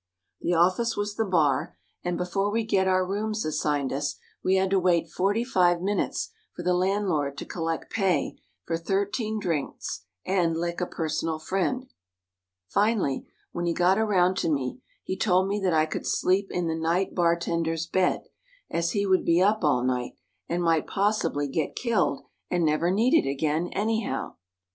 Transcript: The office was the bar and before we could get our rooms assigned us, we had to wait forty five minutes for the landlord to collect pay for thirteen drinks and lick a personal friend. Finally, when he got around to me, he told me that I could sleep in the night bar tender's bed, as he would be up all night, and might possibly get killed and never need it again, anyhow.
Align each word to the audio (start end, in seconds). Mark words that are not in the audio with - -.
The 0.41 0.55
office 0.55 0.97
was 0.97 1.13
the 1.13 1.25
bar 1.27 1.77
and 2.03 2.17
before 2.17 2.49
we 2.49 2.63
could 2.63 2.71
get 2.71 2.87
our 2.87 3.05
rooms 3.05 3.45
assigned 3.45 3.93
us, 3.93 4.15
we 4.43 4.55
had 4.55 4.71
to 4.71 4.79
wait 4.79 5.07
forty 5.11 5.43
five 5.43 5.79
minutes 5.79 6.31
for 6.55 6.63
the 6.63 6.73
landlord 6.73 7.37
to 7.37 7.45
collect 7.45 7.91
pay 7.93 8.37
for 8.65 8.77
thirteen 8.77 9.39
drinks 9.39 10.05
and 10.25 10.57
lick 10.57 10.81
a 10.81 10.87
personal 10.87 11.37
friend. 11.37 11.85
Finally, 12.67 13.27
when 13.51 13.67
he 13.67 13.73
got 13.75 13.99
around 13.99 14.37
to 14.37 14.49
me, 14.51 14.81
he 15.03 15.15
told 15.15 15.47
me 15.47 15.59
that 15.59 15.73
I 15.75 15.85
could 15.85 16.07
sleep 16.07 16.47
in 16.49 16.65
the 16.65 16.73
night 16.73 17.13
bar 17.13 17.37
tender's 17.37 17.85
bed, 17.85 18.23
as 18.71 18.93
he 18.93 19.05
would 19.05 19.23
be 19.23 19.39
up 19.39 19.63
all 19.63 19.83
night, 19.83 20.13
and 20.49 20.63
might 20.63 20.87
possibly 20.87 21.47
get 21.47 21.75
killed 21.75 22.23
and 22.49 22.65
never 22.65 22.89
need 22.89 23.13
it 23.13 23.29
again, 23.29 23.67
anyhow. 23.73 24.33